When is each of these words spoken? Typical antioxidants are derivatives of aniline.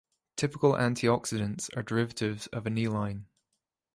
Typical 0.35 0.73
antioxidants 0.73 1.69
are 1.77 1.83
derivatives 1.83 2.47
of 2.47 2.65
aniline. 2.65 3.27